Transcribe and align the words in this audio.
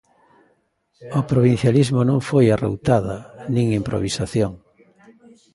O 1.19 1.21
provincialismo 1.31 2.01
non 2.09 2.19
foi 2.29 2.45
arroutada, 2.49 3.17
nin 3.55 3.67
improvisación. 3.79 4.51